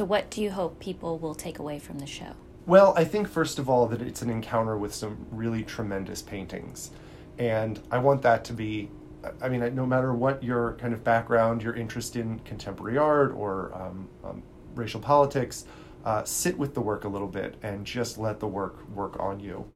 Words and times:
So, 0.00 0.06
what 0.06 0.30
do 0.30 0.40
you 0.40 0.50
hope 0.50 0.78
people 0.80 1.18
will 1.18 1.34
take 1.34 1.58
away 1.58 1.78
from 1.78 1.98
the 1.98 2.06
show? 2.06 2.32
Well, 2.64 2.94
I 2.96 3.04
think 3.04 3.28
first 3.28 3.58
of 3.58 3.68
all 3.68 3.86
that 3.88 4.00
it's 4.00 4.22
an 4.22 4.30
encounter 4.30 4.74
with 4.78 4.94
some 4.94 5.26
really 5.30 5.62
tremendous 5.62 6.22
paintings. 6.22 6.90
And 7.36 7.78
I 7.90 7.98
want 7.98 8.22
that 8.22 8.42
to 8.46 8.54
be, 8.54 8.88
I 9.42 9.50
mean, 9.50 9.74
no 9.74 9.84
matter 9.84 10.14
what 10.14 10.42
your 10.42 10.72
kind 10.80 10.94
of 10.94 11.04
background, 11.04 11.62
your 11.62 11.74
interest 11.74 12.16
in 12.16 12.38
contemporary 12.46 12.96
art 12.96 13.32
or 13.32 13.74
um, 13.74 14.08
um, 14.24 14.42
racial 14.74 15.00
politics, 15.00 15.66
uh, 16.06 16.24
sit 16.24 16.56
with 16.56 16.72
the 16.72 16.80
work 16.80 17.04
a 17.04 17.08
little 17.08 17.28
bit 17.28 17.56
and 17.62 17.84
just 17.84 18.16
let 18.16 18.40
the 18.40 18.48
work 18.48 18.88
work 18.94 19.20
on 19.20 19.38
you. 19.38 19.66